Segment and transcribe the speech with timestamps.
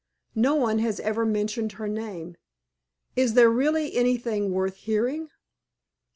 [0.33, 2.35] No one has ever mentioned her name.
[3.15, 5.29] Is there really anything worth hearing?"